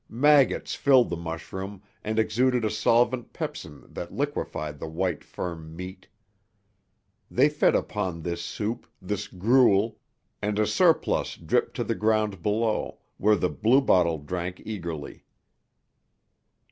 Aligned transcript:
Maggots 0.09 0.73
filled 0.73 1.11
the 1.11 1.15
mushroom, 1.15 1.83
and 2.03 2.17
exuded 2.17 2.65
a 2.65 2.71
solvent 2.71 3.33
pepsin 3.33 3.83
that 3.93 4.11
liquefied 4.11 4.79
the 4.79 4.87
white 4.87 5.23
firm 5.23 5.75
"meat." 5.75 6.07
They 7.29 7.47
fed 7.49 7.75
upon 7.75 8.23
this 8.23 8.41
soup, 8.43 8.87
this 8.99 9.27
gruel, 9.27 9.99
and 10.41 10.57
a 10.57 10.65
surplus 10.65 11.35
dripped 11.37 11.75
to 11.75 11.83
the 11.83 11.93
ground 11.93 12.41
below, 12.41 12.97
where 13.17 13.35
the 13.35 13.51
bluebottle 13.51 14.17
drank 14.25 14.59
eagerly. 14.65 15.23